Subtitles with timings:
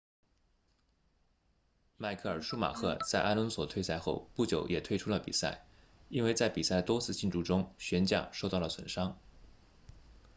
[1.97, 5.63] 迈克尔舒马赫在阿隆索退赛后不久也退出了比赛
[6.09, 9.19] 因为在比赛的多次竞逐中悬架受到了损伤